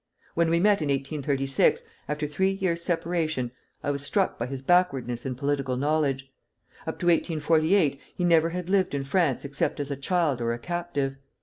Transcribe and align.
When 0.33 0.49
we 0.49 0.59
met 0.59 0.81
in 0.81 0.87
1836, 0.87 1.83
after 2.09 2.25
three 2.25 2.49
years' 2.49 2.81
separation, 2.81 3.51
I 3.83 3.91
was 3.91 4.01
struck 4.03 4.39
by 4.39 4.47
his 4.47 4.63
backwardness 4.63 5.27
in 5.27 5.35
political 5.35 5.77
knowledge. 5.77 6.23
Up 6.87 6.97
to 7.01 7.05
1848 7.05 8.01
he 8.15 8.23
never 8.23 8.49
had 8.49 8.67
lived 8.67 8.95
in 8.95 9.03
France 9.03 9.45
except 9.45 9.79
as 9.79 9.91
a 9.91 9.95
child 9.95 10.41
or 10.41 10.53
a 10.53 10.57
captive. 10.57 11.17